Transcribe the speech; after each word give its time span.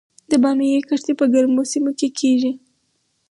د 0.29 0.31
بامیې 0.43 0.79
کښت 0.87 1.07
په 1.19 1.25
ګرمو 1.33 1.61
سیمو 1.71 1.91
کې 1.99 2.07
کیږي؟ 2.19 2.51